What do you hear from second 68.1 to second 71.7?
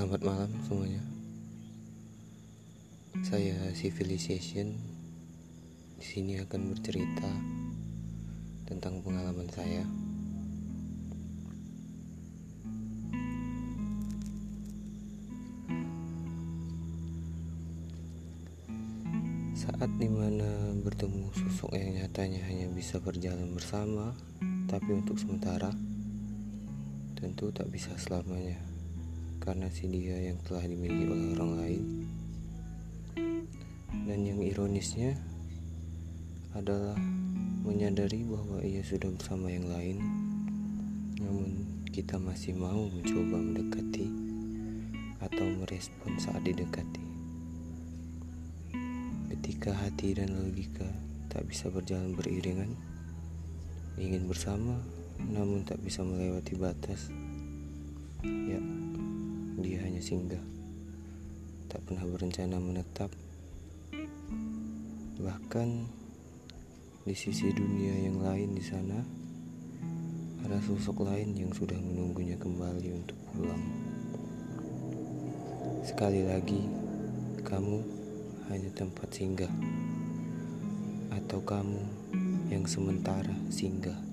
lain di sana, ada sosok lain yang